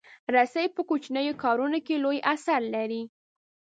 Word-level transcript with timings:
رسۍ 0.35 0.67
په 0.75 0.81
کوچنیو 0.89 1.39
کارونو 1.43 1.77
کې 1.85 1.95
لوی 2.03 2.19
اثر 2.33 2.61
لري. 2.75 3.01